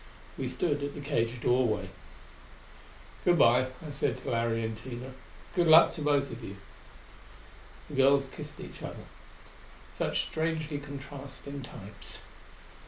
We 0.35 0.47
stood 0.47 0.81
at 0.81 0.95
the 0.95 0.99
cage 0.99 1.39
doorway. 1.41 1.89
"Good 3.23 3.37
by," 3.37 3.67
I 3.85 3.91
said 3.91 4.17
to 4.23 4.31
Larry 4.31 4.65
and 4.65 4.75
Tina. 4.75 5.11
"Good 5.55 5.67
luck 5.67 5.93
to 5.93 6.01
you 6.01 6.05
both!" 6.05 6.27
The 7.87 7.95
girls 7.95 8.27
kissed 8.29 8.59
each 8.59 8.81
other. 8.81 9.05
Such 9.93 10.23
strangely 10.23 10.79
contrasting 10.79 11.61
types! 11.61 12.21